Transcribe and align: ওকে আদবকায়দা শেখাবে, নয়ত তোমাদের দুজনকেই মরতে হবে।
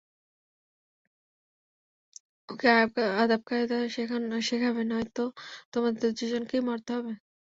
ওকে 2.49 2.67
আদবকায়দা 3.17 3.77
শেখাবে, 4.41 4.81
নয়ত 4.91 5.17
তোমাদের 5.73 6.09
দুজনকেই 6.11 6.61
মরতে 6.67 6.91
হবে। 6.97 7.13